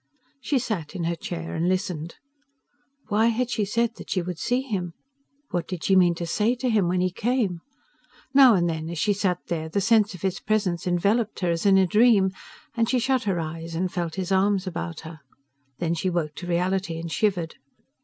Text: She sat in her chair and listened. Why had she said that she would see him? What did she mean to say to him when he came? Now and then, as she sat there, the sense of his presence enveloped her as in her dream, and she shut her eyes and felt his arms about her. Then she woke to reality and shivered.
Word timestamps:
She 0.39 0.57
sat 0.57 0.95
in 0.95 1.03
her 1.03 1.15
chair 1.15 1.53
and 1.53 1.69
listened. 1.69 2.15
Why 3.09 3.27
had 3.27 3.51
she 3.51 3.65
said 3.65 3.97
that 3.97 4.09
she 4.09 4.23
would 4.23 4.39
see 4.39 4.61
him? 4.63 4.95
What 5.51 5.67
did 5.67 5.83
she 5.83 5.95
mean 5.95 6.15
to 6.15 6.25
say 6.25 6.55
to 6.55 6.71
him 6.71 6.87
when 6.87 7.01
he 7.01 7.11
came? 7.11 7.61
Now 8.33 8.55
and 8.55 8.67
then, 8.67 8.89
as 8.89 8.97
she 8.97 9.13
sat 9.13 9.37
there, 9.45 9.69
the 9.69 9.79
sense 9.79 10.15
of 10.15 10.23
his 10.23 10.39
presence 10.39 10.87
enveloped 10.87 11.41
her 11.41 11.51
as 11.51 11.67
in 11.67 11.77
her 11.77 11.85
dream, 11.85 12.31
and 12.75 12.89
she 12.89 12.97
shut 12.97 13.25
her 13.25 13.39
eyes 13.39 13.75
and 13.75 13.93
felt 13.93 14.15
his 14.15 14.31
arms 14.31 14.65
about 14.65 15.01
her. 15.01 15.19
Then 15.77 15.93
she 15.93 16.09
woke 16.09 16.33
to 16.37 16.47
reality 16.47 16.97
and 16.97 17.11
shivered. 17.11 17.57